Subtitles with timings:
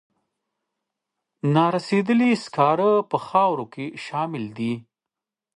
[1.53, 4.73] نارسیدلي سکاره په خاورو کې شاملې دي.